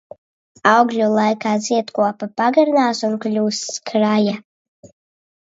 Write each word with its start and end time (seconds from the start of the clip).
Augļu 0.69 1.09
laikā 1.19 1.51
ziedkopa 1.65 2.29
pagarinās 2.41 3.03
un 3.09 3.15
kļūst 3.27 3.71
skraja. 3.77 4.35